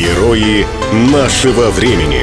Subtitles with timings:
[0.00, 0.64] Герои
[1.12, 2.22] нашего времени.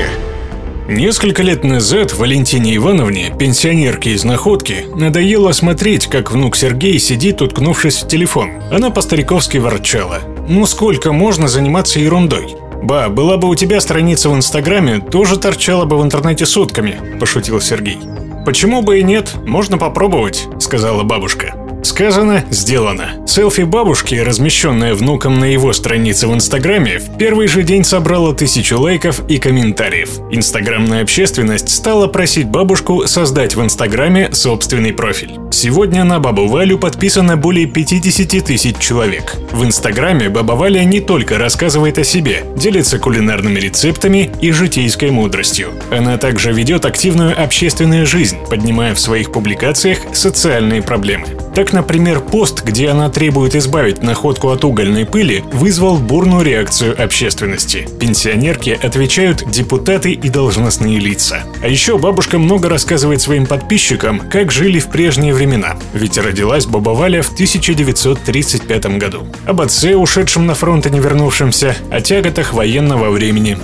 [0.87, 8.01] Несколько лет назад Валентине Ивановне, пенсионерке из Находки, надоело смотреть, как внук Сергей сидит, уткнувшись
[8.01, 8.53] в телефон.
[8.71, 10.21] Она по-стариковски ворчала.
[10.49, 12.55] «Ну сколько можно заниматься ерундой?
[12.81, 17.61] «Ба, была бы у тебя страница в Инстаграме, тоже торчала бы в интернете сутками»,– пошутил
[17.61, 17.99] Сергей.
[18.43, 19.35] «Почему бы и нет?
[19.45, 21.53] Можно попробовать»,– сказала бабушка.
[21.83, 23.11] Сказано, сделано.
[23.37, 28.79] Селфи бабушки, размещенное внуком на его странице в Инстаграме, в первый же день собрало тысячу
[28.79, 30.09] лайков и комментариев.
[30.31, 35.37] Инстаграмная общественность стала просить бабушку создать в Инстаграме собственный профиль.
[35.51, 39.35] Сегодня на бабу Валю подписано более 50 тысяч человек.
[39.51, 45.73] В Инстаграме баба Валя не только рассказывает о себе, делится кулинарными рецептами и житейской мудростью.
[45.91, 51.27] Она также ведет активную общественную жизнь, поднимая в своих публикациях социальные проблемы.
[51.53, 57.87] Так, например, пост, где она требует избавить находку от угольной пыли, вызвал бурную реакцию общественности.
[57.99, 61.43] Пенсионерки отвечают депутаты и должностные лица.
[61.61, 65.77] А еще бабушка много рассказывает своим подписчикам, как жили в прежние времена.
[65.93, 69.27] Ведь родилась баба Валя в 1935 году.
[69.45, 73.57] Об отце, ушедшем на фронт и не вернувшемся, о тяготах военного времени.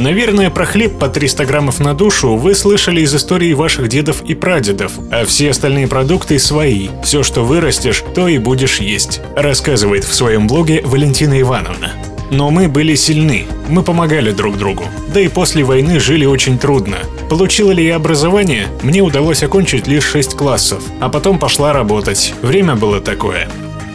[0.00, 4.34] Наверное, про хлеб по 300 граммов на душу вы слышали из истории ваших дедов и
[4.34, 6.88] прадедов, а все остальные продукты свои.
[7.04, 11.92] Все, что вырастешь, то и будешь есть, рассказывает в своем блоге Валентина Ивановна.
[12.30, 14.84] Но мы были сильны, мы помогали друг другу.
[15.12, 16.96] Да и после войны жили очень трудно.
[17.28, 18.68] Получила ли я образование?
[18.80, 22.32] Мне удалось окончить лишь 6 классов, а потом пошла работать.
[22.40, 23.50] Время было такое.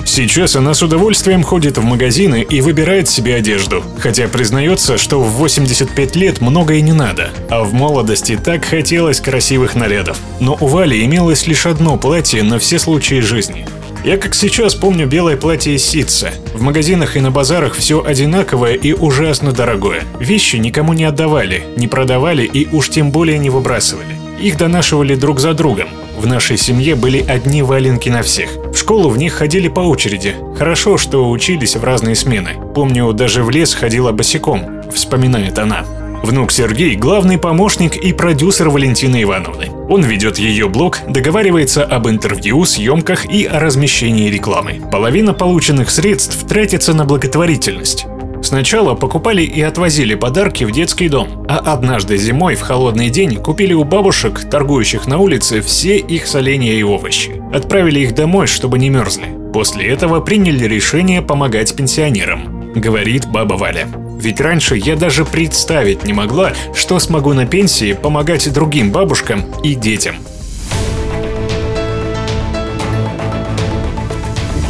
[0.05, 5.31] Сейчас она с удовольствием ходит в магазины и выбирает себе одежду, хотя признается, что в
[5.31, 10.17] 85 лет много и не надо, а в молодости так хотелось красивых нарядов.
[10.39, 13.67] Но у Вали имелось лишь одно платье на все случаи жизни.
[14.05, 16.31] Я как сейчас помню белое платье из ситца.
[16.53, 20.03] В магазинах и на базарах все одинаковое и ужасно дорогое.
[20.19, 24.15] Вещи никому не отдавали, не продавали и уж тем более не выбрасывали.
[24.39, 25.89] Их донашивали друг за другом.
[26.15, 28.49] В нашей семье были одни валенки на всех.
[28.73, 30.35] В школу в них ходили по очереди.
[30.57, 32.51] Хорошо, что учились в разные смены.
[32.73, 35.85] Помню, даже в лес ходила босиком, вспоминает она.
[36.23, 39.69] Внук Сергей– главный помощник и продюсер Валентины Ивановны.
[39.89, 44.81] Он ведет ее блог, договаривается об интервью, съемках и о размещении рекламы.
[44.91, 48.07] Половина полученных средств тратится на благотворительность.
[48.45, 53.73] Сначала покупали и отвозили подарки в детский дом, а однажды зимой в холодный день купили
[53.73, 57.41] у бабушек, торгующих на улице, все их соленья и овощи.
[57.51, 59.35] Отправили их домой, чтобы не мерзли.
[59.51, 63.87] После этого приняли решение помогать пенсионерам, говорит баба Валя.
[64.19, 69.73] Ведь раньше я даже представить не могла, что смогу на пенсии помогать другим бабушкам и
[69.73, 70.17] детям.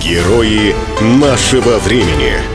[0.02, 0.74] Герои
[1.20, 2.55] нашего времени.